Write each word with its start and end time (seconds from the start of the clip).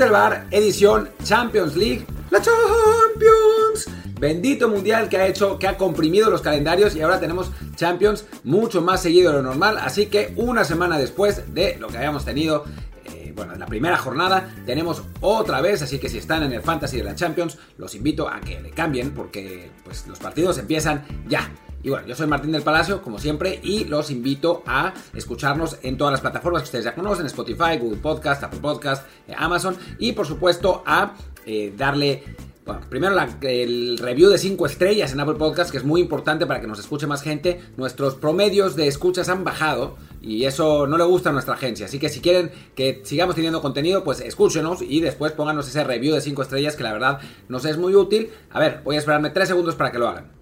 El 0.00 0.10
bar, 0.10 0.46
edición 0.52 1.08
Champions 1.24 1.74
League, 1.74 2.06
la 2.30 2.40
Champions. 2.40 3.88
Bendito 4.20 4.68
mundial 4.68 5.08
que 5.08 5.16
ha 5.16 5.26
hecho, 5.26 5.58
que 5.58 5.66
ha 5.66 5.76
comprimido 5.76 6.30
los 6.30 6.40
calendarios 6.40 6.94
y 6.94 7.00
ahora 7.02 7.18
tenemos 7.18 7.50
Champions 7.74 8.24
mucho 8.44 8.80
más 8.80 9.02
seguido 9.02 9.32
de 9.32 9.38
lo 9.38 9.42
normal. 9.42 9.76
Así 9.78 10.06
que 10.06 10.34
una 10.36 10.62
semana 10.62 10.98
después 10.98 11.52
de 11.52 11.76
lo 11.80 11.88
que 11.88 11.96
habíamos 11.96 12.24
tenido 12.24 12.64
eh, 13.06 13.32
bueno, 13.34 13.54
en 13.54 13.58
la 13.58 13.66
primera 13.66 13.96
jornada 13.96 14.54
tenemos 14.66 15.02
otra 15.20 15.60
vez, 15.62 15.82
así 15.82 15.98
que 15.98 16.08
si 16.08 16.18
están 16.18 16.44
en 16.44 16.52
el 16.52 16.62
Fantasy 16.62 16.98
de 16.98 17.04
la 17.04 17.16
Champions, 17.16 17.58
los 17.76 17.96
invito 17.96 18.28
a 18.28 18.38
que 18.40 18.60
le 18.60 18.70
cambien 18.70 19.10
porque 19.10 19.72
pues, 19.84 20.06
los 20.06 20.20
partidos 20.20 20.58
empiezan 20.58 21.04
ya. 21.26 21.50
Y 21.88 21.90
bueno, 21.90 22.06
yo 22.06 22.14
soy 22.14 22.26
Martín 22.26 22.52
del 22.52 22.60
Palacio, 22.60 23.00
como 23.00 23.18
siempre, 23.18 23.60
y 23.62 23.84
los 23.84 24.10
invito 24.10 24.62
a 24.66 24.92
escucharnos 25.14 25.78
en 25.82 25.96
todas 25.96 26.12
las 26.12 26.20
plataformas 26.20 26.60
que 26.60 26.66
ustedes 26.66 26.84
ya 26.84 26.94
conocen, 26.94 27.24
Spotify, 27.24 27.78
Google 27.80 27.96
Podcast, 27.96 28.44
Apple 28.44 28.60
Podcast, 28.60 29.06
eh, 29.26 29.32
Amazon, 29.34 29.74
y 29.98 30.12
por 30.12 30.26
supuesto 30.26 30.82
a 30.84 31.14
eh, 31.46 31.72
darle 31.74 32.24
bueno, 32.66 32.82
primero 32.90 33.16
el 33.40 33.96
review 33.96 34.28
de 34.28 34.36
5 34.36 34.66
estrellas 34.66 35.14
en 35.14 35.20
Apple 35.20 35.36
Podcast, 35.36 35.70
que 35.70 35.78
es 35.78 35.84
muy 35.84 36.02
importante 36.02 36.44
para 36.44 36.60
que 36.60 36.66
nos 36.66 36.78
escuche 36.78 37.06
más 37.06 37.22
gente. 37.22 37.58
Nuestros 37.78 38.16
promedios 38.16 38.76
de 38.76 38.86
escuchas 38.86 39.30
han 39.30 39.42
bajado 39.42 39.96
y 40.20 40.44
eso 40.44 40.86
no 40.86 40.98
le 40.98 41.04
gusta 41.04 41.30
a 41.30 41.32
nuestra 41.32 41.54
agencia. 41.54 41.86
Así 41.86 41.98
que 41.98 42.10
si 42.10 42.20
quieren 42.20 42.50
que 42.74 43.00
sigamos 43.02 43.34
teniendo 43.34 43.62
contenido, 43.62 44.04
pues 44.04 44.20
escúchenos 44.20 44.82
y 44.82 45.00
después 45.00 45.32
pónganos 45.32 45.66
ese 45.66 45.84
review 45.84 46.14
de 46.14 46.20
5 46.20 46.42
estrellas 46.42 46.76
que 46.76 46.82
la 46.82 46.92
verdad 46.92 47.20
nos 47.48 47.64
es 47.64 47.78
muy 47.78 47.94
útil. 47.94 48.28
A 48.50 48.60
ver, 48.60 48.82
voy 48.84 48.96
a 48.96 48.98
esperarme 48.98 49.30
3 49.30 49.48
segundos 49.48 49.74
para 49.74 49.90
que 49.90 49.98
lo 49.98 50.08
hagan. 50.08 50.37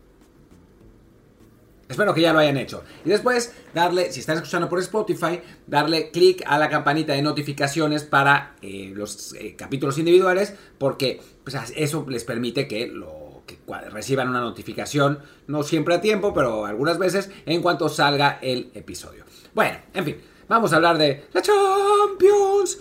Espero 1.88 2.12
que 2.14 2.20
ya 2.20 2.32
lo 2.32 2.40
hayan 2.40 2.56
hecho. 2.56 2.82
Y 3.04 3.10
después 3.10 3.52
darle, 3.72 4.12
si 4.12 4.20
están 4.20 4.36
escuchando 4.36 4.68
por 4.68 4.80
Spotify, 4.80 5.40
darle 5.66 6.10
clic 6.10 6.42
a 6.46 6.58
la 6.58 6.68
campanita 6.68 7.12
de 7.12 7.22
notificaciones 7.22 8.02
para 8.02 8.56
eh, 8.60 8.92
los 8.94 9.34
eh, 9.34 9.54
capítulos 9.56 9.96
individuales, 9.98 10.54
porque 10.78 11.20
pues, 11.44 11.56
eso 11.76 12.04
les 12.08 12.24
permite 12.24 12.66
que 12.66 12.92
que 13.46 13.58
reciban 13.90 14.28
una 14.28 14.40
notificación, 14.40 15.20
no 15.46 15.62
siempre 15.62 15.94
a 15.94 16.00
tiempo, 16.00 16.34
pero 16.34 16.66
algunas 16.66 16.98
veces 16.98 17.30
en 17.46 17.62
cuanto 17.62 17.88
salga 17.88 18.38
el 18.42 18.70
episodio. 18.74 19.24
Bueno, 19.54 19.78
en 19.94 20.04
fin, 20.04 20.16
vamos 20.48 20.72
a 20.72 20.76
hablar 20.76 20.98
de 20.98 21.24
la 21.32 21.42
Champions 21.42 22.78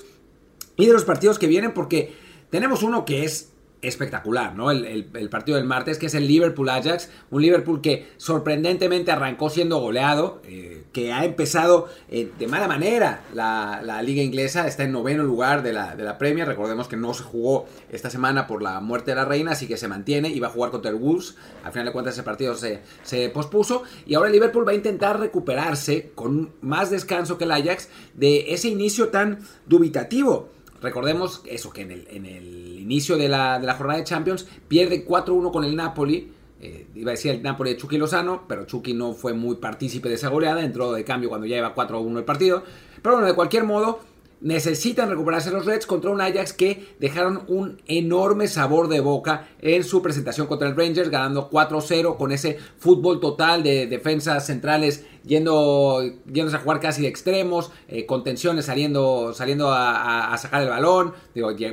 y 0.75 0.88
de 0.88 0.94
los 0.94 1.06
partidos 1.06 1.38
que 1.38 1.47
vienen, 1.47 1.73
porque 1.73 2.16
tenemos 2.50 2.81
uno 2.81 3.06
que 3.06 3.23
es 3.23 3.52
espectacular, 3.81 4.56
¿no? 4.56 4.72
El, 4.72 5.06
partido 5.30 5.58
del 5.58 5.66
martes, 5.66 5.98
que 5.98 6.08
es 6.08 6.14
el 6.16 6.28
Liverpool-Ajax, 6.28 7.09
un 7.31 7.42
Liverpool 7.42 7.81
que 7.81 8.08
sorprendentemente 8.18 9.12
arrancó 9.12 9.50
siendo 9.50 9.80
goleado, 9.80 10.42
eh, 10.45 10.84
que 10.92 11.12
ha 11.12 11.26
empezado 11.26 11.88
eh, 12.09 12.31
de 12.38 12.48
mala 12.48 12.68
manera 12.68 13.23
la, 13.34 14.02
liga 14.02 14.22
inglesa, 14.22 14.68
está 14.68 14.84
en 14.84 14.91
noveno 14.91 15.24
lugar 15.24 15.63
de 15.63 15.74
la, 15.74 15.96
de 15.96 16.03
la 16.03 16.18
Premier, 16.18 16.47
recordemos 16.47 16.88
que 16.88 16.96
no 16.96 17.13
se 17.13 17.24
jugó 17.24 17.66
esta 17.90 18.09
semana 18.09 18.47
por 18.47 18.62
la 18.62 18.80
muerte 18.81 19.12
de 19.12 19.16
la 19.16 19.25
reina, 19.25 19.52
así 19.52 19.68
que 19.68 19.78
se 19.78 19.88
mantiene 19.88 20.30
y 20.30 20.40
va 20.40 20.47
a 20.47 20.52
jugar 20.52 20.72
contra 20.72 20.92
el 20.92 20.97
Wolves, 20.97 21.36
al 21.63 21.72
final 21.72 21.88
de 21.88 21.92
cuentas 21.92 22.13
ese 22.13 22.24
partido 22.24 22.56
se, 22.56 22.81
se 23.03 23.30
pospuso, 23.30 23.84
y 24.06 24.16
ahora 24.16 24.28
el 24.28 24.34
Liverpool 24.34 24.68
va 24.68 24.72
a 24.72 24.75
intentar 24.75 25.19
recuperarse 25.19 26.12
con 26.16 26.52
más 26.62 26.90
descanso 26.90 27.38
que 27.38 27.46
el 27.46 27.52
Ajax 27.52 27.90
de 28.13 28.53
ese 28.53 28.69
inicio 28.69 29.09
tan 29.09 29.40
dubitativo. 29.66 30.55
Recordemos 30.85 31.41
eso, 31.47 31.72
que 31.72 31.81
en 31.81 31.90
el, 31.90 32.07
en 32.12 32.28
el 32.28 32.79
inicio 32.79 33.18
de 33.18 33.28
la, 33.28 33.57
de 33.57 33.66
la, 33.66 33.73
jornada 33.73 33.97
de 33.97 34.06
Champions 34.06 34.46
pierde 34.68 35.03
4-1 35.03 35.51
con 35.51 35.63
el 35.63 35.75
Napoli. 35.75 36.31
Eh, 36.62 36.85
iba 36.94 37.09
a 37.09 37.16
decir 37.16 37.31
el 37.31 37.41
Napoli 37.41 37.72
de 37.72 37.78
Chucky 37.78 37.97
Lozano, 37.97 38.44
pero 38.47 38.66
Chucky 38.66 38.94
no 38.94 39.13
fue 39.13 39.34
muy 39.34 39.56
partícipe 39.56 40.09
de 40.09 40.16
esa 40.16 40.29
goleada, 40.29 40.63
entró 40.63 40.91
de 40.91 41.03
cambio 41.03 41.29
cuando 41.29 41.47
ya 41.47 41.57
iba 41.57 41.74
4-1 41.74 42.19
el 42.19 42.24
partido. 42.24 42.63
Pero 43.01 43.16
bueno, 43.16 43.28
de 43.28 43.34
cualquier 43.34 43.63
modo, 43.63 44.00
necesitan 44.45 45.09
recuperarse 45.09 45.50
los 45.50 45.66
Reds 45.66 45.88
contra 45.88 46.11
un 46.11 46.22
Ajax 46.22 46.53
que 46.53 46.95
dejaron 47.00 47.41
un 47.47 47.81
enorme 47.88 48.47
sabor 48.47 48.88
de 48.89 49.00
boca 49.00 49.47
en 49.59 49.83
su 49.83 50.03
presentación 50.03 50.45
contra 50.45 50.69
el 50.69 50.75
Rangers, 50.75 51.09
ganando 51.09 51.50
4-0 51.50 52.16
con 52.16 52.31
ese 52.31 52.59
fútbol 52.78 53.19
total 53.19 53.63
de 53.63 53.88
defensas 53.88 54.45
centrales 54.45 55.03
yendo, 55.23 55.97
a 56.00 56.57
jugar 56.59 56.79
casi 56.79 57.01
de 57.01 57.07
extremos, 57.07 57.72
eh, 57.88 58.06
contenciones 58.06 58.66
saliendo, 58.66 59.33
saliendo 59.33 59.72
a, 59.73 60.38
sacar 60.38 60.62
el 60.62 60.69
balón, 60.69 61.13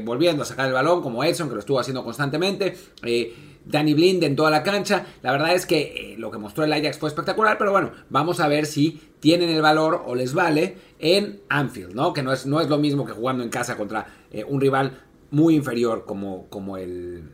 volviendo 0.04 0.42
a 0.42 0.46
sacar 0.46 0.66
el 0.66 0.72
balón 0.72 1.02
como 1.02 1.22
Edson, 1.24 1.48
que 1.48 1.54
lo 1.54 1.60
estuvo 1.60 1.78
haciendo 1.78 2.02
constantemente. 2.02 2.74
Eh, 3.04 3.51
Danny 3.64 3.94
Blind 3.94 4.22
en 4.24 4.36
toda 4.36 4.50
la 4.50 4.62
cancha. 4.62 5.06
La 5.22 5.32
verdad 5.32 5.54
es 5.54 5.66
que 5.66 6.12
eh, 6.12 6.14
lo 6.18 6.30
que 6.30 6.38
mostró 6.38 6.64
el 6.64 6.72
Ajax 6.72 6.98
fue 6.98 7.08
espectacular, 7.08 7.58
pero 7.58 7.72
bueno, 7.72 7.92
vamos 8.10 8.40
a 8.40 8.48
ver 8.48 8.66
si 8.66 9.00
tienen 9.20 9.50
el 9.50 9.62
valor 9.62 10.02
o 10.06 10.14
les 10.14 10.34
vale 10.34 10.76
en 10.98 11.40
Anfield, 11.48 11.94
¿no? 11.94 12.12
Que 12.12 12.22
no 12.22 12.32
es, 12.32 12.46
no 12.46 12.60
es 12.60 12.68
lo 12.68 12.78
mismo 12.78 13.04
que 13.04 13.12
jugando 13.12 13.42
en 13.42 13.50
casa 13.50 13.76
contra 13.76 14.06
eh, 14.30 14.44
un 14.44 14.60
rival 14.60 15.00
muy 15.30 15.54
inferior 15.54 16.04
como, 16.04 16.48
como 16.48 16.76
el 16.76 17.30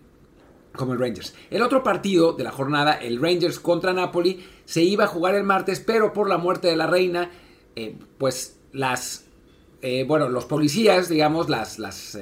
como 0.77 0.93
el 0.93 1.01
Rangers. 1.01 1.35
El 1.51 1.63
otro 1.63 1.83
partido 1.83 2.35
de 2.35 2.45
la 2.45 2.53
jornada, 2.53 2.93
el 2.93 3.21
Rangers 3.21 3.59
contra 3.59 3.93
Napoli, 3.93 4.45
se 4.65 4.83
iba 4.83 5.05
a 5.05 5.07
jugar 5.09 5.35
el 5.35 5.43
martes, 5.43 5.81
pero 5.81 6.13
por 6.13 6.29
la 6.29 6.39
muerte 6.39 6.69
de 6.69 6.77
la 6.77 6.87
reina, 6.87 7.33
eh, 7.75 7.97
pues 8.17 8.61
las, 8.73 9.25
bueno, 10.07 10.29
los 10.29 10.45
policías, 10.45 11.09
digamos, 11.09 11.49
las, 11.49 11.81
las 11.81 12.17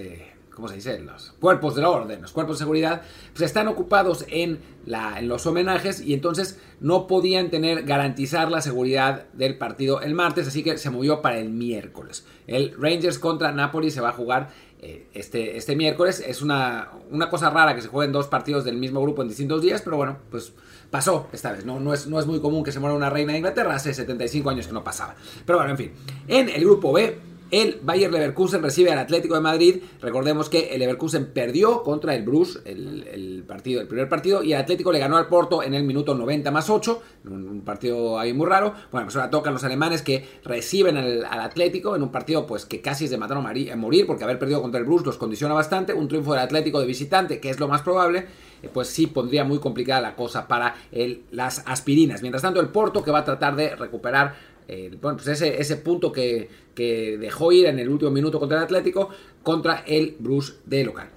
¿cómo 0.56 0.68
se 0.68 0.76
dice? 0.76 0.98
Los 1.00 1.34
cuerpos 1.38 1.74
de 1.74 1.84
orden, 1.84 2.22
los 2.22 2.32
cuerpos 2.32 2.56
de 2.56 2.60
seguridad, 2.60 3.02
pues 3.32 3.42
están 3.42 3.68
ocupados 3.68 4.24
en, 4.28 4.58
la, 4.86 5.18
en 5.18 5.28
los 5.28 5.46
homenajes 5.46 6.00
y 6.00 6.14
entonces 6.14 6.58
no 6.80 7.06
podían 7.06 7.50
tener, 7.50 7.84
garantizar 7.84 8.50
la 8.50 8.62
seguridad 8.62 9.26
del 9.34 9.58
partido 9.58 10.00
el 10.00 10.14
martes, 10.14 10.48
así 10.48 10.62
que 10.62 10.78
se 10.78 10.88
movió 10.88 11.20
para 11.20 11.38
el 11.38 11.50
miércoles. 11.50 12.24
El 12.46 12.74
Rangers 12.80 13.18
contra 13.18 13.52
Napoli 13.52 13.90
se 13.90 14.00
va 14.00 14.08
a 14.08 14.12
jugar 14.12 14.48
eh, 14.80 15.06
este, 15.12 15.58
este 15.58 15.76
miércoles. 15.76 16.24
Es 16.26 16.40
una, 16.40 16.90
una 17.10 17.28
cosa 17.28 17.50
rara 17.50 17.74
que 17.74 17.82
se 17.82 17.88
jueguen 17.88 18.12
dos 18.12 18.26
partidos 18.26 18.64
del 18.64 18.78
mismo 18.78 19.02
grupo 19.02 19.20
en 19.20 19.28
distintos 19.28 19.60
días, 19.60 19.82
pero 19.82 19.98
bueno, 19.98 20.16
pues 20.30 20.54
pasó 20.90 21.28
esta 21.32 21.52
vez. 21.52 21.66
No, 21.66 21.80
no, 21.80 21.92
es, 21.92 22.06
no 22.06 22.18
es 22.18 22.26
muy 22.26 22.40
común 22.40 22.64
que 22.64 22.72
se 22.72 22.80
muera 22.80 22.96
una 22.96 23.10
reina 23.10 23.32
de 23.32 23.38
Inglaterra, 23.38 23.74
hace 23.74 23.92
75 23.92 24.48
años 24.48 24.66
que 24.66 24.72
no 24.72 24.82
pasaba. 24.82 25.16
Pero 25.44 25.58
bueno, 25.58 25.72
en 25.72 25.76
fin. 25.76 25.92
En 26.28 26.48
el 26.48 26.64
grupo 26.64 26.94
B 26.94 27.35
el 27.50 27.78
Bayer 27.82 28.10
Leverkusen 28.10 28.62
recibe 28.62 28.90
al 28.90 28.98
Atlético 28.98 29.34
de 29.34 29.40
Madrid. 29.40 29.82
Recordemos 30.00 30.48
que 30.48 30.74
el 30.74 30.80
Leverkusen 30.80 31.26
perdió 31.26 31.82
contra 31.82 32.14
el 32.14 32.24
Bruce 32.24 32.58
el, 32.64 33.44
partido, 33.46 33.80
el 33.80 33.86
primer 33.86 34.08
partido 34.08 34.42
y 34.42 34.52
el 34.52 34.60
Atlético 34.60 34.90
le 34.90 34.98
ganó 34.98 35.16
al 35.16 35.28
Porto 35.28 35.62
en 35.62 35.74
el 35.74 35.84
minuto 35.84 36.14
90 36.14 36.50
más 36.50 36.68
8. 36.68 37.02
Un, 37.24 37.62
partido 37.62 38.18
ahí 38.18 38.32
muy 38.32 38.46
raro. 38.46 38.74
Bueno, 38.90 39.06
pues 39.06 39.16
ahora 39.16 39.30
tocan 39.30 39.52
los 39.52 39.64
alemanes 39.64 40.02
que 40.02 40.24
reciben 40.44 40.96
al, 40.96 41.24
Atlético 41.24 41.94
en 41.94 42.02
un 42.02 42.10
partido 42.10 42.46
pues 42.46 42.64
que 42.64 42.80
casi 42.80 43.06
se 43.06 43.16
mataron 43.18 43.46
a 43.46 43.76
morir 43.76 44.06
porque 44.06 44.24
haber 44.24 44.38
perdido 44.38 44.60
contra 44.62 44.80
el 44.80 44.86
Bruce 44.86 45.04
los 45.04 45.16
condiciona 45.16 45.54
bastante. 45.54 45.92
Un 45.92 46.08
triunfo 46.08 46.32
del 46.32 46.42
Atlético 46.42 46.80
de 46.80 46.86
visitante, 46.86 47.40
que 47.40 47.50
es 47.50 47.60
lo 47.60 47.68
más 47.68 47.82
probable, 47.82 48.26
eh, 48.62 48.70
pues 48.72 48.88
sí 48.88 49.06
pondría 49.06 49.44
muy 49.44 49.58
complicada 49.58 50.00
la 50.00 50.16
cosa 50.16 50.48
para 50.48 50.74
las 51.30 51.62
aspirinas. 51.66 52.22
Mientras 52.22 52.42
tanto, 52.42 52.60
el 52.60 52.68
Porto 52.68 53.02
que 53.02 53.10
va 53.10 53.20
a 53.20 53.24
tratar 53.24 53.54
de 53.54 53.76
recuperar 53.76 54.55
bueno, 55.00 55.16
pues 55.16 55.28
ese, 55.28 55.60
ese 55.60 55.76
punto 55.76 56.12
que, 56.12 56.48
dejó 56.74 57.52
ir 57.52 57.66
en 57.66 57.78
el 57.78 57.88
último 57.88 58.10
minuto 58.10 58.38
contra 58.38 58.58
el 58.58 58.64
Atlético 58.64 59.08
contra 59.42 59.84
el 59.86 60.16
Bruce 60.18 60.54
de 60.66 60.84
local. 60.84 61.08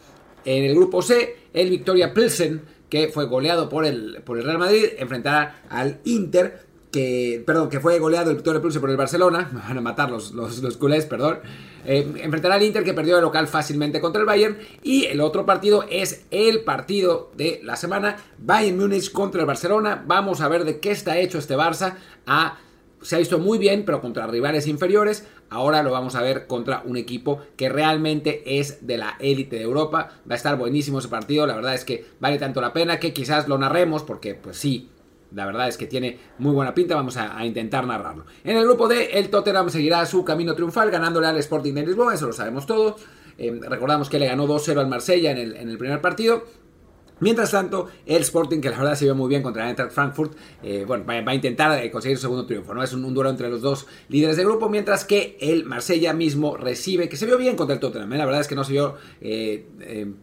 En 0.46 0.64
el 0.64 0.76
grupo 0.76 1.02
C, 1.02 1.36
el 1.54 1.70
Victoria 1.70 2.14
Pilsen, 2.14 2.62
que 2.90 3.10
fue 3.10 3.26
goleado 3.26 3.70
por 3.70 3.86
el, 3.86 4.22
por 4.24 4.38
el 4.38 4.46
Real 4.46 4.58
Madrid, 4.58 4.86
enfrentará 4.98 5.64
al 5.70 6.00
Inter, 6.06 6.66
que, 6.92 7.44
perdón, 7.46 7.70
que 7.70 7.80
fue 7.80 8.00
goleado 8.00 8.32
el 8.32 8.38
Victoria 8.38 8.62
Pilsen 8.62 8.82
por 8.82 8.90
el 8.90 8.98
Barcelona, 8.98 9.50
me 9.54 9.60
van 9.60 9.78
a 9.78 9.82
matar 9.82 10.10
los, 10.10 10.32
los, 10.32 10.78
culés, 10.78 11.06
perdón, 11.06 11.40
eh, 11.86 12.10
enfrentará 12.22 12.56
al 12.56 12.64
Inter 12.64 12.84
que 12.84 12.94
perdió 12.94 13.16
de 13.16 13.22
local 13.22 13.48
fácilmente 13.48 14.00
contra 14.00 14.22
el 14.22 14.26
Bayern, 14.26 14.58
y 14.82 15.06
el 15.06 15.22
otro 15.22 15.46
partido 15.46 15.86
es 15.90 16.26
el 16.32 16.62
partido 16.62 17.32
de 17.36 17.62
la 17.64 17.76
semana, 17.76 18.18
Bayern 18.38 18.78
Múnich 18.78 19.12
contra 19.12 19.42
el 19.42 19.48
Barcelona, 19.48 20.04
vamos 20.08 20.42
a 20.42 20.48
ver 20.48 20.66
de 20.66 20.80
qué 20.80 20.92
está 20.92 21.18
hecho 21.18 21.38
este 21.38 21.56
Barça 21.56 21.96
a 22.26 22.58
se 23.02 23.16
ha 23.16 23.20
visto 23.20 23.40
muy 23.40 23.58
bien, 23.58 23.86
pero 23.86 24.02
contra 24.02 24.28
rivales 24.28 24.68
inferiores. 24.68 25.26
ahora 25.50 25.84
lo 25.84 25.92
vamos 25.92 26.16
a 26.16 26.22
ver 26.22 26.48
contra 26.48 26.84
un 26.86 26.98
equipo 26.98 27.42
que 27.56 27.70
realmente 27.70 28.60
es 28.60 28.86
de 28.86 28.98
la 28.98 29.16
élite 29.20 29.58
de 29.58 29.64
Europa. 29.64 30.12
Va 30.30 30.34
a 30.34 30.38
estar 30.38 30.58
buenísimo 30.58 31.00
ese 31.00 31.08
partido, 31.08 31.48
la 31.48 31.56
verdad 31.56 31.74
es 31.74 31.86
que 31.86 32.06
vale 32.20 32.38
tanto 32.38 32.62
la 32.62 32.74
pena 32.74 33.00
que 33.00 33.14
quizás 33.14 33.48
lo 33.48 33.58
narremos 33.58 34.04
porque 34.04 34.36
pues 34.36 34.58
sí, 34.58 34.90
la 35.34 35.46
verdad 35.46 35.68
es 35.68 35.78
que 35.78 35.86
tiene 35.86 36.18
muy 36.40 36.54
buena 36.54 36.74
pinta, 36.74 36.96
vamos 36.96 37.18
a, 37.18 37.46
intentar 37.46 37.86
narrarlo. 37.86 38.26
En 38.44 38.58
el 38.58 38.64
grupo 38.64 38.88
D, 38.88 39.12
el 39.14 39.30
Tottenham 39.30 39.70
seguirá 39.70 40.06
su 40.06 40.26
camino 40.26 40.56
triunfal 40.56 40.90
ganándole 40.92 41.28
al 41.28 41.38
Sporting 41.38 41.74
de 41.74 41.86
Lisboa, 41.86 42.14
eso 42.14 42.28
lo 42.28 42.34
sabemos 42.34 42.66
todos. 42.66 43.02
Eh, 43.38 43.58
recordamos 43.70 44.10
que 44.10 44.20
le 44.20 44.28
ganó 44.28 44.48
2-0 44.48 44.80
al 44.80 44.88
Marsella 44.88 45.32
en 45.32 45.38
el, 45.38 45.56
en 45.56 45.70
el 45.70 45.78
primer 45.78 46.02
partido. 46.02 46.44
Mientras 47.20 47.52
tanto, 47.52 47.90
el 48.06 48.22
Sporting, 48.22 48.62
que 48.62 48.70
la 48.70 48.78
verdad 48.78 48.96
se 48.96 49.06
vio 49.06 49.16
muy 49.16 49.30
bien 49.30 49.42
contra 49.42 49.64
el 49.64 49.70
Eintracht 49.70 49.92
Frankfurt, 49.92 50.34
eh, 50.64 50.86
bueno, 50.88 51.06
va, 51.06 51.14
a 51.14 51.36
intentar 51.36 51.84
eh, 51.84 51.92
conseguir 51.92 52.18
su 52.18 52.22
segundo 52.22 52.46
triunfo, 52.46 52.74
¿no? 52.74 52.84
Es 52.84 52.94
un, 52.94 53.14
duelo 53.14 53.30
entre 53.30 53.50
los 53.50 53.62
dos 53.62 53.88
líderes 54.08 54.38
de 54.38 54.44
grupo, 54.44 54.70
mientras 54.70 55.04
que 55.04 55.38
el 55.42 55.66
Marsella 55.66 56.14
mismo 56.14 56.56
recibe, 56.56 57.10
que 57.10 57.18
se 57.18 57.26
vio 57.26 57.38
bien 57.38 57.56
contra 57.56 57.74
el 57.74 57.80
Tottenham, 57.80 58.14
¿eh? 58.14 58.18
la 58.18 58.26
verdad 58.26 58.42
es 58.42 58.48
que 58.48 58.56
no 58.56 58.64
se 58.64 58.74
vio 58.74 58.96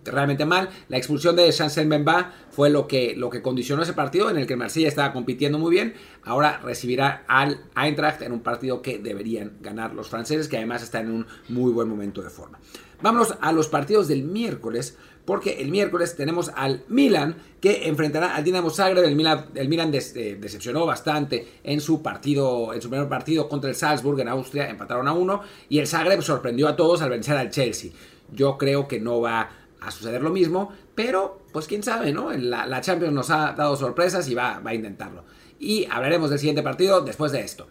realmente 0.05 0.45
mal. 0.45 0.71
La 0.89 0.97
expulsión 0.97 1.37
de 1.37 1.51
Chancel 1.53 1.87
Mbemba 1.87 2.33
fue 2.51 2.71
lo 2.71 2.87
que, 2.87 3.15
lo 3.17 3.29
que 3.31 3.43
condicionó 3.43 3.83
ese 3.83 3.93
partido 3.93 4.31
en 4.31 4.39
el 4.39 4.47
que 4.47 4.55
el 4.55 4.59
Marsella 4.59 4.89
estaba 4.89 5.13
compitiendo 5.13 5.59
muy 5.59 5.71
bien. 5.71 5.95
Ahora 6.23 6.61
recibirá 6.63 7.25
al 7.29 7.61
Eintracht 7.77 8.23
en 8.23 8.33
un 8.33 8.41
partido 8.41 8.83
que 8.83 8.99
deberían 8.99 9.53
ganar 9.61 9.95
los 9.95 10.09
franceses, 10.09 10.49
que 10.49 10.57
además 10.57 10.83
están 10.83 11.07
en 11.07 11.13
un 11.13 11.27
muy 11.49 11.73
buen 11.73 11.89
momento 11.89 12.23
de 12.23 12.31
forma. 12.31 12.59
Vámonos 13.03 13.37
a 13.41 13.53
los 13.53 13.69
partidos 13.69 14.09
del 14.09 14.25
miércoles 14.25 14.97
porque 15.27 15.61
el 15.61 15.71
miércoles 15.71 16.17
tenemos 16.17 16.51
al 16.55 16.85
Milan 16.89 17.37
que 17.61 17.89
enfrentará 17.89 18.35
al 18.37 18.45
Dinamo 18.45 18.71
Zagreb. 18.71 19.05
El 19.05 19.17
Milan, 19.17 19.93
eh, 19.93 20.39
decepcionó 20.41 20.87
bastante 20.87 21.59
en 21.65 21.81
su 21.81 22.01
partido, 22.01 22.73
en 22.73 22.81
su 22.81 22.89
primer 22.89 23.09
partido 23.09 23.49
contra 23.49 23.69
el 23.69 23.77
Salzburg 23.77 24.21
en 24.21 24.29
Austria, 24.29 24.71
empataron 24.71 25.09
a 25.09 25.13
uno 25.13 25.43
y 25.69 25.81
el 25.81 25.89
Zagreb 25.89 26.23
sorprendió 26.23 26.69
a 26.69 26.77
todos 26.77 27.03
al 27.03 27.11
vencer 27.11 27.37
al 27.37 27.51
Chelsea. 27.51 27.91
Yo 28.33 28.57
creo 28.57 28.89
que 28.89 29.01
no 29.01 29.21
va 29.21 29.51
a 29.81 29.91
suceder 29.91 30.23
lo 30.23 30.31
mismo, 30.31 30.73
pero 30.95 31.43
pues 31.53 31.67
quién 31.67 31.83
sabe, 31.83 32.13
¿no? 32.13 32.33
La, 32.33 32.81
Champions 32.81 33.13
nos 33.13 33.31
ha 33.31 33.53
dado 33.53 33.77
sorpresas 33.77 34.29
y 34.29 34.35
va 34.35 34.63
a 34.65 34.75
intentarlo. 34.75 35.25
Y 35.59 35.87
hablaremos 35.91 36.31
del 36.31 36.39
siguiente 36.39 36.63
partido 36.63 37.01
después 37.01 37.33
de 37.33 37.41
esto. 37.41 37.67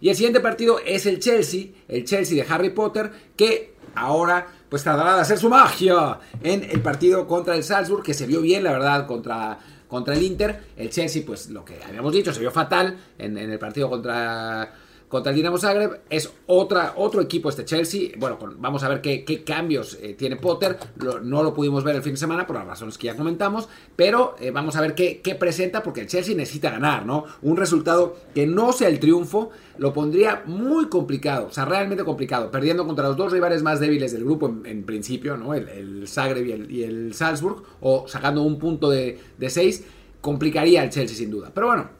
Y 0.00 0.08
el 0.08 0.16
siguiente 0.16 0.40
partido 0.40 0.78
es 0.84 1.06
el 1.06 1.18
Chelsea, 1.18 1.66
el 1.88 2.04
Chelsea 2.04 2.42
de 2.42 2.52
Harry 2.52 2.70
Potter, 2.70 3.10
que 3.36 3.74
ahora 3.94 4.46
pues 4.68 4.82
tratará 4.82 5.16
de 5.16 5.20
hacer 5.20 5.38
su 5.38 5.48
magia 5.48 6.20
en 6.42 6.64
el 6.64 6.80
partido 6.80 7.26
contra 7.26 7.56
el 7.56 7.64
Salzburg, 7.64 8.02
que 8.02 8.14
se 8.14 8.26
vio 8.26 8.40
bien, 8.40 8.62
la 8.64 8.72
verdad, 8.72 9.06
contra, 9.06 9.58
contra 9.88 10.14
el 10.14 10.22
Inter. 10.22 10.62
El 10.76 10.90
Chelsea, 10.90 11.22
pues 11.26 11.50
lo 11.50 11.64
que 11.64 11.82
habíamos 11.82 12.12
dicho, 12.12 12.32
se 12.32 12.40
vio 12.40 12.50
fatal 12.50 12.96
en, 13.18 13.36
en 13.36 13.50
el 13.50 13.58
partido 13.58 13.90
contra 13.90 14.72
contra 15.10 15.30
el 15.30 15.36
Dinamo 15.36 15.58
Zagreb. 15.58 16.02
Es 16.08 16.32
otra, 16.46 16.94
otro 16.96 17.20
equipo 17.20 17.50
este 17.50 17.64
Chelsea. 17.64 18.12
Bueno, 18.16 18.38
vamos 18.58 18.82
a 18.84 18.88
ver 18.88 19.02
qué, 19.02 19.42
cambios 19.44 19.98
eh, 20.00 20.14
tiene 20.14 20.36
Potter. 20.36 20.78
no 21.22 21.42
lo 21.42 21.52
pudimos 21.52 21.84
ver 21.84 21.96
el 21.96 22.02
fin 22.02 22.12
de 22.12 22.18
semana 22.18 22.46
por 22.46 22.56
las 22.56 22.66
razones 22.66 22.96
que 22.96 23.08
ya 23.08 23.16
comentamos. 23.16 23.68
Pero 23.96 24.36
eh, 24.40 24.52
vamos 24.52 24.76
a 24.76 24.80
ver 24.80 24.94
qué, 24.94 25.36
presenta 25.38 25.82
porque 25.82 26.02
el 26.02 26.06
Chelsea 26.06 26.34
necesita 26.34 26.70
ganar, 26.70 27.04
¿no? 27.04 27.24
Un 27.42 27.56
resultado 27.56 28.16
que 28.34 28.46
no 28.46 28.72
sea 28.72 28.88
el 28.88 29.00
triunfo 29.00 29.50
lo 29.78 29.92
pondría 29.92 30.44
muy 30.46 30.88
complicado. 30.88 31.48
O 31.48 31.52
sea, 31.52 31.64
realmente 31.64 32.04
complicado. 32.04 32.50
Perdiendo 32.50 32.86
contra 32.86 33.08
los 33.08 33.16
dos 33.16 33.32
rivales 33.32 33.62
más 33.64 33.80
débiles 33.80 34.12
del 34.12 34.24
grupo 34.24 34.46
en, 34.64 34.84
principio, 34.84 35.36
¿no? 35.36 35.54
El, 35.54 36.06
Zagreb 36.06 36.46
y 36.46 36.52
el, 36.82 37.10
y 37.10 37.12
Salzburg. 37.12 37.64
O 37.80 38.06
sacando 38.06 38.42
un 38.42 38.60
punto 38.60 38.88
de, 38.88 39.18
de 39.36 39.50
seis. 39.50 39.84
Complicaría 40.20 40.84
el 40.84 40.90
Chelsea 40.90 41.16
sin 41.16 41.30
duda. 41.32 41.50
Pero 41.52 41.66
bueno, 41.66 41.90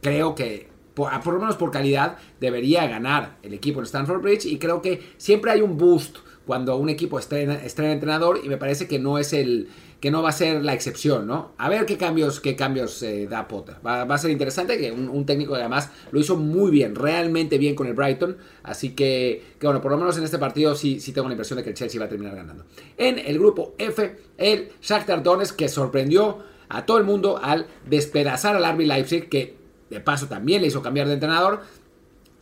creo 0.00 0.36
que 0.36 0.69
por, 0.94 1.26
lo 1.26 1.38
menos 1.38 1.56
por 1.56 1.70
calidad, 1.70 2.18
debería 2.40 2.86
ganar 2.86 3.36
el 3.42 3.54
equipo 3.54 3.80
en 3.80 3.86
Stanford 3.86 4.22
Bridge. 4.22 4.46
Y 4.46 4.58
creo 4.58 4.82
que 4.82 5.02
siempre 5.16 5.50
hay 5.50 5.62
un 5.62 5.76
boost 5.76 6.18
cuando 6.46 6.76
un 6.76 6.88
equipo 6.88 7.18
estrena, 7.18 7.54
estrena 7.54 7.92
entrenador 7.92 8.40
y 8.42 8.48
me 8.48 8.56
parece 8.56 8.88
que 8.88 8.98
no 8.98 9.18
es 9.18 9.32
el 9.32 9.68
que 10.00 10.10
no 10.10 10.22
va 10.22 10.30
a 10.30 10.32
ser 10.32 10.64
la 10.64 10.72
excepción, 10.72 11.26
¿no? 11.26 11.52
A 11.58 11.68
ver 11.68 11.84
qué 11.84 11.98
cambios, 11.98 12.40
qué 12.40 12.56
cambios 12.56 13.02
eh, 13.02 13.26
da 13.28 13.46
Potter. 13.46 13.76
Va, 13.86 14.02
a 14.02 14.18
ser 14.18 14.30
interesante 14.30 14.78
que 14.78 14.90
un, 14.90 15.26
técnico 15.26 15.52
que 15.52 15.60
además 15.60 15.90
lo 16.10 16.18
hizo 16.18 16.36
muy 16.36 16.70
bien, 16.70 16.94
realmente 16.94 17.58
bien 17.58 17.74
con 17.74 17.86
el 17.86 17.92
Brighton. 17.92 18.38
Así 18.62 18.94
que, 18.94 19.42
que, 19.58 19.66
bueno, 19.66 19.82
por 19.82 19.92
lo 19.92 19.98
menos 19.98 20.16
en 20.16 20.24
este 20.24 20.38
partido 20.38 20.74
sí, 20.74 21.00
sí 21.00 21.12
tengo 21.12 21.28
la 21.28 21.34
impresión 21.34 21.58
de 21.58 21.64
que 21.64 21.70
el 21.70 21.76
Chelsea 21.76 22.00
va 22.00 22.06
a 22.06 22.08
terminar 22.08 22.34
ganando. 22.34 22.64
En 22.96 23.18
el 23.18 23.38
grupo 23.38 23.74
F, 23.76 24.16
el 24.38 24.70
Shakhtar 24.80 25.22
Donetsk 25.22 25.56
que 25.56 25.68
sorprendió 25.68 26.38
a 26.70 26.86
todo 26.86 26.96
el 26.96 27.04
mundo 27.04 27.38
al 27.42 27.66
despedazar 27.86 28.56
al 28.56 28.74
RB 28.74 28.86
Leipzig, 28.86 29.28
que 29.28 29.59
de 29.90 30.00
paso 30.00 30.26
también 30.26 30.62
le 30.62 30.68
hizo 30.68 30.82
cambiar 30.82 31.08
de 31.08 31.14
entrenador. 31.14 31.60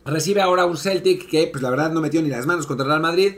Recibe 0.05 0.41
ahora 0.41 0.65
un 0.65 0.77
Celtic 0.77 1.27
que, 1.27 1.47
pues 1.47 1.61
la 1.61 1.69
verdad, 1.69 1.91
no 1.91 2.01
metió 2.01 2.21
ni 2.21 2.29
las 2.29 2.45
manos 2.45 2.65
contra 2.65 2.85
el 2.85 2.89
Real 2.89 3.01
Madrid 3.01 3.33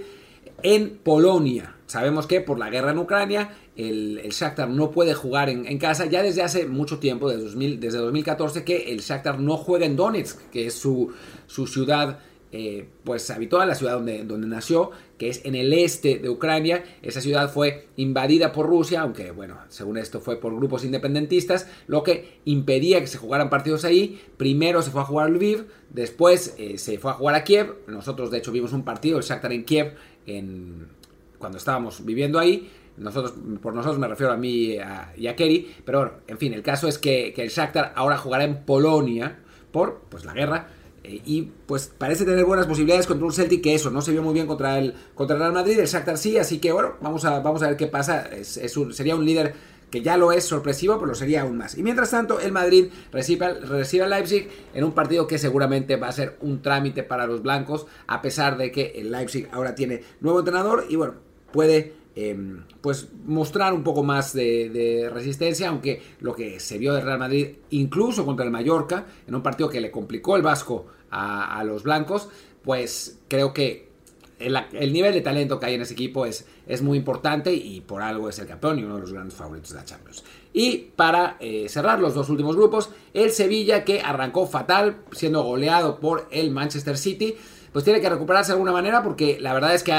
en 0.64 1.00
Polonia. 1.04 1.76
Sabemos 1.88 2.28
que 2.28 2.42
por 2.42 2.60
la 2.60 2.70
guerra 2.70 2.92
en 2.92 3.00
Ucrania 3.00 3.50
el, 3.76 4.20
el 4.24 4.32
Shakhtar 4.32 4.70
no 4.70 4.92
puede 4.92 5.14
jugar 5.14 5.50
en, 5.50 5.78
casa 5.78 6.06
ya 6.06 6.22
desde 6.22 6.44
hace 6.44 6.68
mucho 6.68 7.00
tiempo, 7.00 7.30
desde, 7.30 7.44
2000, 7.46 7.80
desde 7.80 7.98
2014, 7.98 8.64
que 8.64 8.92
el 8.92 9.00
Shakhtar 9.00 9.40
no 9.40 9.58
juega 9.58 9.86
en 9.86 9.96
Donetsk, 9.96 10.50
que 10.52 10.68
es 10.68 10.74
su, 10.74 11.12
su 11.48 11.68
ciudad 11.68 12.20
eh, 12.54 12.90
pues 13.06 13.30
habitual, 13.30 13.70
la 13.70 13.76
ciudad 13.76 13.94
donde, 13.94 14.26
donde 14.26 14.46
nació, 14.46 14.92
que 15.18 15.30
es 15.30 15.46
en 15.46 15.56
el 15.56 15.72
este 15.72 16.18
de 16.18 16.30
Ucrania. 16.30 16.84
Esa 17.02 17.22
ciudad 17.22 17.50
fue 17.50 17.88
invadida 17.96 18.52
por 18.52 18.68
Rusia, 18.68 19.02
aunque 19.02 19.32
bueno, 19.32 19.58
según 19.70 19.98
esto 19.98 20.20
fue 20.20 20.36
por 20.36 20.54
grupos 20.54 20.84
independentistas, 20.84 21.68
lo 21.88 22.04
que 22.04 22.40
impedía 22.44 23.00
que 23.00 23.08
se 23.08 23.18
jugaran 23.18 23.50
partidos 23.50 23.86
ahí. 23.86 24.22
Primero 24.36 24.82
se 24.82 24.92
fue 24.92 25.00
a 25.00 25.06
jugar 25.06 25.28
a 25.28 25.30
Lviv, 25.30 25.68
después 25.92 26.56
eh, 26.58 26.78
se 26.78 27.00
fue 27.00 27.12
a 27.12 27.14
jugar 27.14 27.36
a 27.36 27.46
Kiev. 27.46 27.74
Nosotros 27.88 28.32
de 28.32 28.40
hecho 28.40 28.52
vimos 28.52 28.74
un 28.74 28.84
partido, 28.84 29.18
el 29.18 29.24
Shakhtar 29.24 29.54
en 29.54 29.64
Kiev, 29.64 29.94
en, 30.26 30.88
cuando 31.38 31.58
estábamos 31.58 32.04
viviendo 32.04 32.38
ahí. 32.38 32.70
Nosotros, 32.98 33.34
por 33.62 33.74
nosotros 33.74 33.98
me 33.98 34.10
refiero 34.10 34.34
a 34.34 34.38
mí 34.38 34.76
y 35.16 35.28
a 35.28 35.36
Kerry, 35.38 35.74
pero 35.86 36.00
bueno, 36.00 36.14
en 36.28 36.38
fin, 36.38 36.54
el 36.54 36.62
caso 36.62 36.90
es 36.90 36.98
que, 36.98 37.32
que 37.34 37.44
el 37.44 37.50
Shakhtar 37.50 37.94
ahora 37.96 38.18
jugará 38.18 38.44
en 38.44 38.66
Polonia 38.66 39.40
por 39.72 40.02
pues, 40.10 40.26
la 40.26 40.34
guerra 40.34 40.68
y 41.04 41.52
pues 41.66 41.92
parece 41.98 42.26
tener 42.26 42.46
buenas 42.46 42.68
posibilidades 42.68 43.08
contra 43.08 43.26
un 43.26 43.34
Celtic 43.34 43.64
que 43.64 43.74
eso, 43.74 43.90
no 43.90 44.02
se 44.02 44.12
vio 44.12 44.22
muy 44.22 44.34
bien 44.34 44.46
contra 44.46 44.78
el, 44.78 44.94
contra 45.16 45.36
el 45.36 45.42
Real 45.42 45.54
Madrid, 45.54 45.80
el 45.80 45.88
Shakhtar 45.88 46.18
sí, 46.18 46.38
así 46.38 46.60
que 46.60 46.72
bueno, 46.72 46.94
vamos 47.02 47.26
a, 47.26 47.40
vamos 47.40 47.64
a 47.64 47.68
ver 47.68 47.78
qué 47.78 47.88
pasa. 47.88 48.28
Es, 48.32 48.60
sería 48.92 49.16
un 49.16 49.26
líder 49.26 49.56
que 49.90 50.02
ya 50.02 50.16
lo 50.16 50.32
es 50.32 50.46
sorpresivo, 50.46 50.96
pero 50.96 51.08
lo 51.08 51.16
sería 51.16 51.42
aún 51.42 51.58
más. 51.58 51.78
Y 51.78 51.84
mientras 51.84 52.12
tanto, 52.12 52.40
el 52.40 52.52
Madrid 52.52 52.88
recibe, 53.12 53.54
recibe 53.60 54.06
al 54.06 54.12
Leipzig 54.12 54.48
en 54.74 54.84
un 54.84 54.94
partido 54.94 55.28
que 55.28 55.38
seguramente 55.38 55.98
va 55.98 56.08
a 56.08 56.12
ser 56.14 56.38
un 56.40 56.62
trámite 56.62 57.04
para 57.04 57.28
los 57.28 57.42
blancos, 57.42 57.88
a 58.08 58.22
pesar 58.22 58.58
de 58.58 58.72
que 58.72 58.94
el 58.96 59.12
Leipzig 59.12 59.50
ahora 59.52 59.76
tiene 59.76 60.02
nuevo 60.22 60.40
entrenador 60.40 60.86
y 60.88 60.96
bueno, 60.96 61.16
puede 61.52 61.94
Em, 62.14 62.64
pues 62.82 63.08
mostrar 63.26 63.74
un 63.74 63.84
poco 63.84 64.04
más 64.04 64.34
de, 64.34 65.10
resistencia, 65.14 65.70
aunque 65.70 66.02
lo 66.20 66.36
que 66.36 66.60
se 66.60 66.78
vio 66.78 66.94
de 66.94 67.00
Real 67.00 67.20
Madrid, 67.20 67.56
incluso 67.70 68.26
contra 68.26 68.44
el 68.44 68.52
Mallorca, 68.52 69.06
en 69.28 69.36
un 69.36 69.42
partido 69.42 69.70
que 69.70 69.80
le 69.80 69.92
complicó 69.92 70.36
el 70.36 70.42
Vasco 70.42 70.88
a, 71.10 71.64
los 71.64 71.84
blancos, 71.84 72.28
pues 72.64 73.20
creo 73.30 73.54
que 73.54 73.90
el, 74.40 74.92
nivel 74.92 75.14
de 75.14 75.22
talento 75.22 75.60
que 75.60 75.68
hay 75.68 75.76
en 75.76 75.82
ese 75.82 75.94
equipo 75.94 76.26
es, 76.26 76.46
es 76.68 76.82
muy 76.82 76.98
importante 76.98 77.54
y 77.54 77.80
por 77.80 78.02
algo 78.02 78.28
es 78.28 78.40
el 78.40 78.48
campeón 78.48 78.80
y 78.80 78.84
uno 78.84 78.96
de 78.96 79.02
los 79.02 79.14
grandes 79.14 79.36
favoritos 79.36 79.72
de 79.72 79.78
la 79.78 79.86
Champions. 79.86 80.24
Y 80.52 80.90
para 80.96 81.38
eh, 81.40 81.68
cerrar 81.70 82.00
los 82.00 82.14
dos 82.14 82.30
últimos 82.30 82.58
grupos, 82.58 82.90
el 83.14 83.32
Sevilla 83.32 83.86
que 83.86 84.02
arrancó 84.02 84.48
fatal 84.48 84.98
siendo 85.14 85.44
goleado 85.44 86.00
por 86.00 86.28
el 86.32 86.52
Manchester 86.52 86.98
City 86.98 87.36
pues 87.72 87.86
tiene 87.86 88.02
que 88.02 88.10
recuperarse 88.10 88.52
de 88.52 88.54
alguna 88.54 88.72
manera 88.72 89.02
porque 89.04 89.40
la 89.40 89.54
verdad 89.54 89.74
es 89.74 89.84
que 89.84 89.94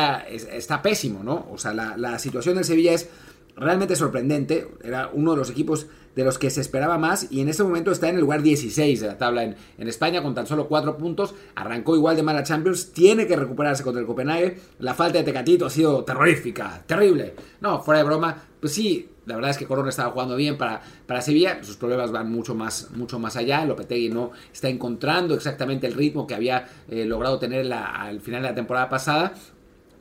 está 0.52 0.82
pésimo, 0.82 1.22
¿no? 1.22 1.46
O 1.50 1.58
sea, 1.58 1.72
la, 1.72 2.18
situación 2.18 2.56
del 2.56 2.64
Sevilla 2.64 2.92
es 2.92 3.08
realmente 3.56 3.96
sorprendente. 3.96 4.68
Era 4.82 5.10
uno 5.12 5.32
de 5.32 5.38
los 5.38 5.50
equipos 5.50 5.86
de 6.14 6.24
los 6.24 6.38
que 6.38 6.50
se 6.50 6.60
esperaba 6.60 6.98
más 6.98 7.28
y 7.30 7.40
en 7.40 7.48
este 7.48 7.62
momento 7.62 7.90
está 7.90 8.08
en 8.08 8.16
el 8.16 8.20
lugar 8.20 8.42
16 8.42 9.00
de 9.00 9.06
la 9.06 9.16
tabla 9.16 9.44
en, 9.44 9.56
en, 9.78 9.88
España 9.88 10.22
con 10.22 10.34
tan 10.34 10.46
solo 10.46 10.68
4 10.68 10.98
puntos. 10.98 11.34
Arrancó 11.54 11.96
igual 11.96 12.16
de 12.16 12.22
mal 12.22 12.36
a 12.36 12.42
Champions, 12.42 12.92
tiene 12.92 13.26
que 13.26 13.36
recuperarse 13.36 13.82
contra 13.82 14.00
el 14.00 14.06
Copenhague. 14.06 14.58
La 14.78 14.94
falta 14.94 15.18
de 15.18 15.24
Tecatito 15.24 15.66
ha 15.66 15.70
sido 15.70 16.04
terrorífica, 16.04 16.82
terrible. 16.86 17.34
No, 17.60 17.82
fuera 17.82 18.00
de 18.00 18.04
broma, 18.04 18.36
pues 18.60 18.74
sí, 18.74 19.08
la 19.26 19.36
verdad 19.36 19.50
es 19.50 19.58
que 19.58 19.66
Corona 19.66 19.88
estaba 19.88 20.10
jugando 20.10 20.36
bien 20.36 20.58
para, 20.58 20.82
para 21.06 21.22
Sevilla, 21.22 21.62
sus 21.62 21.76
problemas 21.76 22.10
van 22.10 22.30
mucho 22.30 22.54
más, 22.54 22.90
mucho 22.92 23.18
más 23.18 23.36
allá, 23.36 23.64
Lopetegui 23.64 24.08
no 24.08 24.32
está 24.52 24.68
encontrando 24.68 25.34
exactamente 25.34 25.86
el 25.86 25.94
ritmo 25.94 26.26
que 26.26 26.34
había 26.34 26.68
eh, 26.88 27.04
logrado 27.04 27.38
tener 27.38 27.72
al 27.72 28.20
final 28.20 28.42
de 28.42 28.48
la 28.48 28.54
temporada 28.54 28.88
pasada. 28.88 29.34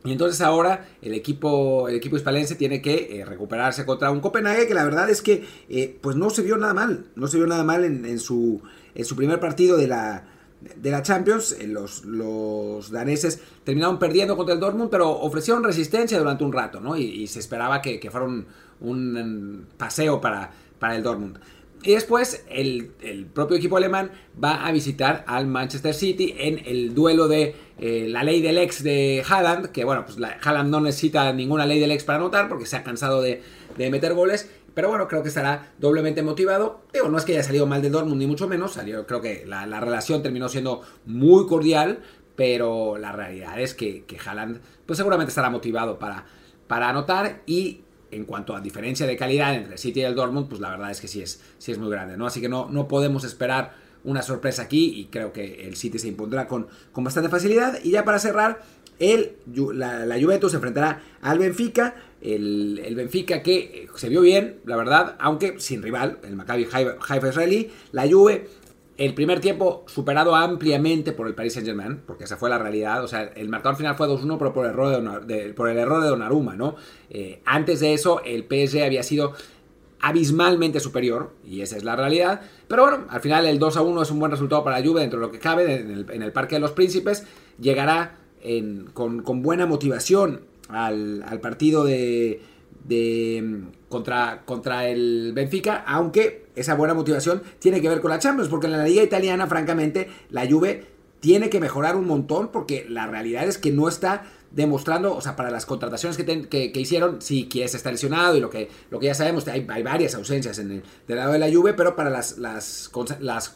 Y 0.04 0.12
entonces 0.12 0.42
ahora 0.42 0.88
el 1.04 1.13
equipo, 1.13 1.88
el 1.88 1.96
equipo 1.96 2.16
hispalense 2.16 2.56
tiene 2.56 2.82
que 2.82 3.20
eh, 3.20 3.25
recuperarse 3.25 3.86
contra 3.86 4.10
un 4.10 4.20
Copenhague 4.20 4.66
que 4.66 4.74
la 4.74 4.84
verdad 4.84 5.08
es 5.12 5.22
que 5.22 5.46
eh, 5.70 5.96
pues 6.01 6.16
no 6.16 6.32
se 6.32 6.42
vio 6.42 6.58
nada 6.58 6.74
mal, 6.74 7.06
no 7.16 7.28
se 7.28 7.38
vio 7.38 7.46
nada 7.46 7.63
mal 7.63 7.86
en, 7.86 8.18
su, 8.18 8.62
en 8.96 9.06
su 9.06 9.16
primer 9.16 9.40
partido 9.40 9.78
de 9.78 9.88
la, 9.88 10.25
de 10.75 10.91
la 10.91 11.01
Champions, 11.01 11.58
los, 11.65 12.06
los, 12.06 12.91
daneses 12.91 13.41
terminaron 13.63 14.00
perdiendo 14.00 14.38
contra 14.38 14.53
el 14.53 14.60
Dortmund, 14.60 14.89
pero 14.89 15.10
ofrecieron 15.10 15.63
resistencia 15.63 16.20
durante 16.20 16.44
un 16.44 16.53
rato, 16.53 16.80
¿no? 16.80 16.96
Y, 16.96 17.27
se 17.27 17.39
esperaba 17.39 17.82
que, 17.82 18.00
que 18.00 18.12
fuera 18.12 18.25
un, 18.25 18.46
un 18.80 19.65
paseo 19.77 20.22
para, 20.22 20.51
para 20.80 20.96
el 20.96 21.03
Dortmund. 21.03 21.39
Y 21.84 21.94
después 21.94 22.46
el, 22.50 22.91
propio 23.34 23.58
equipo 23.58 23.77
alemán 23.77 24.12
va 24.41 24.68
a 24.68 24.72
visitar 24.72 25.24
al 25.25 25.48
Manchester 25.48 25.96
City 25.96 26.36
en 26.38 26.62
el 26.65 26.94
duelo 26.94 27.27
de 27.27 27.56
eh, 27.80 28.06
la 28.08 28.24
ley 28.24 28.41
del 28.41 28.60
ex 28.60 28.84
de 28.84 29.24
Haaland, 29.27 29.68
que 29.68 29.84
bueno, 29.84 30.06
pues 30.06 30.20
la, 30.20 30.38
Haaland 30.44 30.70
no 30.70 30.80
necesita 30.80 31.34
ninguna 31.34 31.65
ley 31.65 31.80
del 31.80 31.89
ex 31.89 32.03
para 32.03 32.20
anotar 32.20 32.50
porque 32.50 32.68
se 32.68 32.75
ha 32.75 32.84
cansado 32.84 33.22
de, 33.22 33.41
meter 33.77 34.13
goles. 34.13 34.48
Pero 34.74 34.90
bueno, 34.90 35.08
creo 35.08 35.22
que 35.22 35.30
estará 35.30 35.74
doblemente 35.80 36.24
motivado. 36.24 36.82
No 37.10 37.18
es 37.18 37.25
que 37.25 37.34
haya 37.34 37.44
salido 37.44 37.66
mal 37.66 37.82
de 37.82 37.90
Dortmund, 37.90 38.20
ni 38.20 38.28
mucho 38.28 38.48
menos. 38.48 38.74
Salió, 38.74 39.06
creo 39.06 39.22
que 39.22 39.46
la, 39.46 39.80
relación 39.80 40.22
terminó 40.22 40.50
siendo 40.50 40.82
muy 41.06 41.46
cordial. 41.48 42.00
Pero 42.36 42.98
la 42.98 43.12
realidad 43.12 43.60
es 43.60 43.74
que, 43.74 44.06
que 44.06 44.18
Haaland, 44.18 44.62
pues 44.86 44.98
seguramente 44.98 45.30
estará 45.30 45.50
motivado 45.50 46.00
para, 46.00 46.25
para 46.68 46.90
anotar. 46.90 47.42
Y 47.46 47.82
en 48.12 48.25
cuanto 48.25 48.56
a 48.56 48.62
diferencia 48.62 49.06
de 49.06 49.18
calidad 49.18 49.56
entre 49.56 49.74
el 49.74 49.80
City 49.80 50.01
y 50.01 50.04
el 50.04 50.16
Dortmund, 50.16 50.48
pues 50.48 50.62
la 50.62 50.70
verdad 50.70 50.92
es 50.92 51.01
que 51.01 51.08
sí 51.08 51.22
es, 51.22 51.42
sí 51.58 51.72
es 51.72 51.78
muy 51.78 51.90
grande, 51.90 52.18
¿no? 52.18 52.25
Así 52.28 52.42
que 52.42 52.50
no, 52.50 52.70
no 52.70 52.88
podemos 52.88 53.24
esperar 53.24 53.74
una 54.04 54.22
sorpresa 54.22 54.63
aquí 54.63 55.00
y 55.00 55.06
creo 55.06 55.32
que 55.32 55.68
el 55.68 55.75
City 55.75 56.00
se 56.00 56.08
impondrá 56.08 56.48
con, 56.48 56.68
con 56.92 57.04
bastante 57.04 57.30
facilidad. 57.30 57.80
Y 57.84 57.92
ya 57.92 58.04
para 58.04 58.20
cerrar, 58.20 58.62
el, 59.00 59.38
la, 59.74 60.06
la, 60.06 60.22
Juventus 60.22 60.51
se 60.51 60.58
enfrentará 60.58 61.01
al 61.22 61.40
Benfica, 61.40 61.96
el, 62.22 62.82
el, 62.86 62.96
Benfica 62.96 63.42
que 63.42 63.58
eh, 63.58 63.88
se 63.96 64.10
vio 64.10 64.22
bien, 64.22 64.58
la 64.66 64.75
verdad, 64.75 65.16
aunque 65.20 65.60
sin 65.60 65.82
rival, 65.82 66.20
el 66.24 66.36
Maccabi 66.36 66.68
Haifa 66.72 67.30
Israelí, 67.30 67.72
la 67.92 68.10
Juve 68.10 68.48
el 69.01 69.16
primer 69.16 69.40
tiempo 69.40 69.84
superado 69.88 70.36
ampliamente 70.36 71.12
por 71.12 71.28
el 71.28 71.34
Paris 71.34 71.54
Saint 71.54 71.68
Germain, 71.68 72.01
porque 72.06 72.25
esa 72.25 72.38
fue 72.38 72.51
la 72.51 72.60
realidad. 72.60 73.04
O 73.04 73.08
sea, 73.08 73.24
el 73.36 73.50
marcador 73.50 73.75
final 73.75 73.96
fue 73.96 74.08
2-1, 74.08 74.38
pero 74.38 74.54
por 74.54 74.66
el 74.66 74.74
error 74.74 75.25
de, 75.25 75.54
por 75.56 75.70
el 75.70 75.78
error 75.80 76.04
de 76.04 76.10
Donnarumma, 76.10 76.56
¿no? 76.56 76.75
Eh, 77.10 77.42
antes 77.46 77.80
de 77.80 77.96
eso, 77.96 78.22
el 78.24 78.44
PSG 78.44 78.84
había 78.84 79.01
sido 79.01 79.34
abismalmente 80.01 80.80
superior, 80.80 81.32
y 81.44 81.62
esa 81.62 81.78
es 81.78 81.84
la 81.84 81.96
realidad. 81.96 82.42
Pero 82.68 82.84
bueno, 82.84 83.06
al 83.10 83.22
final 83.22 83.48
el 83.48 83.60
2-1 83.60 84.04
es 84.04 84.12
un 84.12 84.20
buen 84.20 84.32
resultado 84.32 84.63
para 84.63 84.80
la 84.80 84.86
Juve 84.86 85.01
dentro 85.01 85.20
de 85.20 85.25
lo 85.25 85.32
que 85.32 85.40
cabe 85.40 85.80
en 85.80 86.22
el, 86.22 86.32
Parque 86.32 86.56
de 86.56 86.62
los 86.62 86.72
Príncipes. 86.72 87.25
Llegará 87.60 88.18
con, 88.94 89.42
buena 89.42 89.66
motivación 89.66 90.42
al, 90.72 91.40
partido 91.42 91.84
de, 91.84 92.42
contra, 93.90 94.44
contra 94.46 94.88
el 94.88 95.32
Benfica, 95.34 95.84
aunque 95.88 96.46
esa 96.56 96.75
buena 96.75 96.94
motivación 96.94 97.42
tiene 97.60 97.82
que 97.82 97.90
ver 97.90 98.01
con 98.01 98.12
la 98.12 98.20
Champions, 98.20 98.50
porque 98.50 98.68
en 98.68 98.74
la 98.74 98.84
liga 98.84 99.04
italiana, 99.04 99.48
francamente, 99.48 100.10
la 100.30 100.50
Juve 100.50 100.86
tiene 101.20 101.50
que 101.50 101.60
mejorar 101.60 101.96
un 101.96 102.08
montón, 102.08 102.50
porque 102.51 102.86
la 102.90 103.08
realidad 103.08 103.48
es 103.48 103.58
que 103.58 103.72
no 103.72 103.88
está 103.88 104.24
demostrando, 104.51 105.15
o 105.15 105.22
sea, 105.22 105.36
para 105.36 105.50
las 105.50 105.65
contrataciones 105.65 106.17
que, 106.17 106.72
hicieron, 106.75 107.22
sí, 107.22 107.46
que 107.46 107.63
está 107.63 107.89
lesionado 107.91 108.36
y 108.36 108.39
lo 108.39 108.50
que, 108.50 108.70
lo 108.89 109.00
que 109.00 109.08
ya 109.08 109.13
sabemos, 109.13 109.48
hay, 109.48 109.65
hay 109.70 109.84
varias 109.84 110.13
ausencias 110.15 110.60
en 110.60 110.72
el, 110.72 110.84
del 111.08 111.17
lado 111.17 111.31
de 111.31 111.39
la 111.39 111.50
Juve, 111.51 111.74
pero 111.74 111.96
para 111.96 112.10
las, 112.10 112.38
las, 112.38 112.89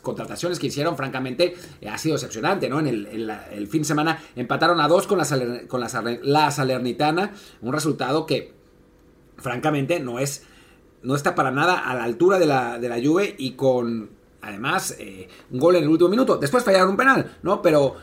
contrataciones 0.02 0.58
que 0.58 0.68
hicieron, 0.68 0.96
francamente, 0.96 1.56
eh, 1.82 1.90
ha 1.90 1.98
sido 1.98 2.16
excepcionante, 2.16 2.70
¿no? 2.70 2.80
En 2.80 2.88
el, 2.88 3.68
fin 3.68 3.82
de 3.82 3.88
semana 3.88 4.22
empataron 4.36 4.80
a 4.80 4.88
dos 4.88 5.06
con 5.08 5.18
la, 5.18 5.26
con 5.68 5.82
la 5.82 6.52
Salernitana, 6.52 7.34
un 7.62 7.74
resultado 7.74 8.26
que, 8.26 8.54
francamente, 9.38 10.00
no 10.00 10.20
es 10.20 10.44
no 11.06 11.16
está 11.16 11.36
para 11.36 11.52
nada 11.52 11.78
a 11.78 11.94
la 11.94 12.04
altura 12.04 12.40
de 12.40 12.48
la, 12.48 12.80
de 12.80 12.90
la 12.90 12.96
Juve 12.96 13.36
y 13.38 13.52
con, 13.52 14.10
además, 14.42 14.96
eh, 15.00 15.30
un 15.52 15.60
gol 15.60 15.76
en 15.76 15.84
el 15.84 15.90
último 15.90 16.10
minuto. 16.10 16.38
Después 16.38 16.64
fallaron 16.64 16.90
un 16.90 16.98
penal, 16.98 17.38
¿no? 17.44 17.62
Pero, 17.62 17.96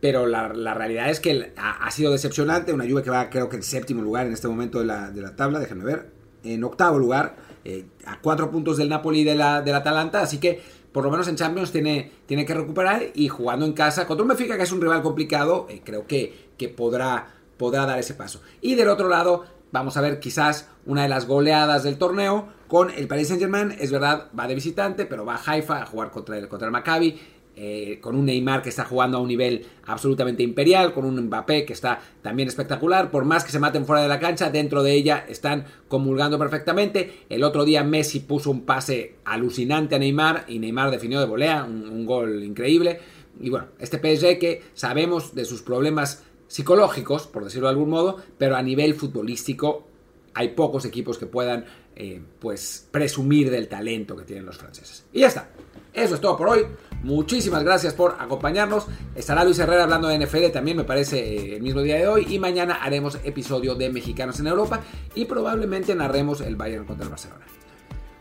pero 0.00 0.26
la, 0.26 0.48
realidad 0.74 1.10
es 1.10 1.20
que 1.20 1.52
ha, 1.56 1.90
sido 1.90 2.12
decepcionante. 2.12 2.72
Una 2.72 2.88
Juve 2.88 3.02
que 3.02 3.10
va, 3.10 3.28
creo 3.28 3.48
que 3.48 3.56
en 3.56 3.62
séptimo 3.62 4.02
lugar 4.02 4.26
en 4.26 4.32
este 4.32 4.48
momento 4.48 4.78
de 4.78 4.86
la, 4.86 5.10
de 5.10 5.20
la 5.20 5.36
tabla, 5.36 5.58
déjenme 5.58 5.84
ver. 5.84 6.10
En 6.42 6.64
octavo 6.64 6.98
lugar, 6.98 7.36
eh, 7.64 7.84
a 8.06 8.18
cuatro 8.20 8.50
puntos 8.50 8.78
del 8.78 8.88
Napoli 8.88 9.20
y 9.20 9.24
de 9.24 9.34
la, 9.34 9.60
del 9.60 9.74
Atalanta. 9.74 10.22
Así 10.22 10.38
que, 10.38 10.62
por 10.92 11.04
lo 11.04 11.10
menos 11.10 11.28
en 11.28 11.36
Champions, 11.36 11.70
tiene, 11.70 12.10
tiene 12.26 12.46
que 12.46 12.54
recuperar. 12.54 13.02
Y 13.14 13.28
jugando 13.28 13.66
en 13.66 13.74
casa 13.74 14.06
contra 14.06 14.22
un 14.22 14.28
Benfica, 14.28 14.56
que 14.56 14.62
es 14.62 14.72
un 14.72 14.80
rival 14.80 15.02
complicado, 15.02 15.66
eh, 15.68 15.82
creo 15.84 16.06
que, 16.06 16.48
que 16.56 16.70
podrá, 16.70 17.34
podrá 17.58 17.84
dar 17.84 17.98
ese 17.98 18.14
paso. 18.14 18.40
Y 18.62 18.76
del 18.76 18.88
otro 18.88 19.08
lado, 19.08 19.44
Vamos 19.72 19.96
a 19.96 20.00
ver 20.00 20.18
quizás 20.18 20.68
una 20.84 21.02
de 21.02 21.08
las 21.08 21.26
goleadas 21.26 21.84
del 21.84 21.96
torneo 21.96 22.48
con 22.66 22.90
el 22.90 23.06
Paris 23.06 23.28
Saint 23.28 23.40
Germain. 23.40 23.72
Es 23.78 23.92
verdad, 23.92 24.26
va 24.36 24.48
de 24.48 24.56
visitante, 24.56 25.06
pero 25.06 25.24
va 25.24 25.36
a 25.36 25.52
Haifa 25.52 25.82
a 25.82 25.86
jugar 25.86 26.10
contra 26.10 26.36
el, 26.38 26.48
contra 26.48 26.66
el 26.66 26.72
Maccabi. 26.72 27.20
Eh, 27.56 27.98
con 28.00 28.16
un 28.16 28.24
Neymar 28.24 28.62
que 28.62 28.70
está 28.70 28.84
jugando 28.84 29.18
a 29.18 29.20
un 29.20 29.28
nivel 29.28 29.66
absolutamente 29.84 30.42
imperial, 30.42 30.94
con 30.94 31.04
un 31.04 31.20
Mbappé 31.20 31.66
que 31.66 31.74
está 31.74 32.00
también 32.22 32.48
espectacular, 32.48 33.10
por 33.10 33.26
más 33.26 33.44
que 33.44 33.50
se 33.50 33.58
maten 33.58 33.84
fuera 33.84 34.00
de 34.02 34.08
la 34.08 34.18
cancha, 34.18 34.50
dentro 34.50 34.82
de 34.82 34.94
ella 34.94 35.26
están 35.28 35.66
comulgando 35.88 36.38
perfectamente. 36.38 37.24
El 37.28 37.42
otro 37.42 37.64
día 37.66 37.84
Messi 37.84 38.20
puso 38.20 38.50
un 38.50 38.62
pase 38.62 39.16
alucinante 39.24 39.96
a 39.96 39.98
Neymar 39.98 40.44
y 40.48 40.58
Neymar 40.58 40.90
definió 40.90 41.20
de 41.20 41.26
volea, 41.26 41.64
un, 41.64 42.06
gol 42.06 42.42
increíble. 42.44 43.00
Y 43.38 43.50
bueno, 43.50 43.66
este 43.78 43.98
PSG 43.98 44.38
que 44.38 44.62
sabemos 44.72 45.34
de 45.34 45.44
sus 45.44 45.60
problemas 45.60 46.22
psicológicos, 46.46 47.26
por 47.26 47.44
decirlo 47.44 47.68
de 47.68 47.72
algún 47.72 47.90
modo, 47.90 48.16
pero 48.38 48.56
a 48.56 48.62
nivel 48.62 48.94
futbolístico 48.94 49.86
hay 50.32 50.48
pocos 50.50 50.84
equipos 50.86 51.18
que 51.18 51.26
puedan 51.26 51.66
eh, 51.94 52.22
pues 52.38 52.88
presumir 52.90 53.50
del 53.50 53.68
talento 53.68 54.16
que 54.16 54.24
tienen 54.24 54.46
los 54.46 54.56
franceses. 54.56 55.04
Y 55.12 55.20
ya 55.20 55.26
está. 55.26 55.50
Eso 55.92 56.14
es 56.14 56.20
todo 56.20 56.36
por 56.36 56.48
hoy. 56.48 56.64
Muchísimas 57.02 57.64
gracias 57.64 57.94
por 57.94 58.16
acompañarnos. 58.18 58.86
Estará 59.14 59.44
Luis 59.44 59.58
Herrera 59.58 59.84
hablando 59.84 60.08
de 60.08 60.18
NFL 60.18 60.50
también, 60.52 60.76
me 60.76 60.84
parece, 60.84 61.18
eh, 61.18 61.56
el 61.56 61.62
mismo 61.62 61.80
día 61.80 61.96
de 61.96 62.06
hoy. 62.06 62.26
Y 62.28 62.38
mañana 62.38 62.78
haremos 62.82 63.18
episodio 63.24 63.74
de 63.74 63.90
Mexicanos 63.90 64.38
en 64.40 64.48
Europa 64.48 64.80
y 65.14 65.24
probablemente 65.24 65.94
narremos 65.94 66.40
el 66.40 66.56
Bayern 66.56 66.84
contra 66.84 67.04
el 67.04 67.10
Barcelona. 67.10 67.46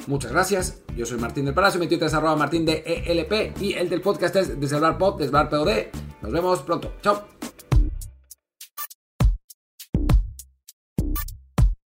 Muchas 0.07 0.31
gracias. 0.31 0.81
Yo 0.95 1.05
soy 1.05 1.19
Martín 1.19 1.45
del 1.45 1.53
Palacio, 1.53 1.79
mi 1.79 1.87
Twitter 1.87 2.07
es 2.07 2.13
arroba 2.13 2.35
martín 2.35 2.65
de 2.65 2.83
ELP 3.05 3.61
y 3.61 3.73
el 3.73 3.89
del 3.89 4.01
podcast 4.01 4.35
es 4.37 4.59
Desarbar 4.59 4.97
POD. 4.97 5.29
Nos 6.21 6.31
vemos 6.31 6.61
pronto. 6.61 6.93
Chao. 7.01 7.38